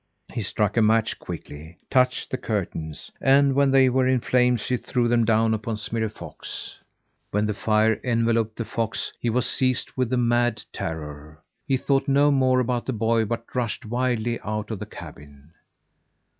[0.33, 4.75] He struck a match quickly, touched the curtains, and when they were in flames, he
[4.75, 6.75] threw them down upon Smirre Fox.
[7.29, 11.39] When the fire enveloped the fox, he was seized with a mad terror.
[11.67, 15.53] He thought no more about the boy, but rushed wildly out of the cabin.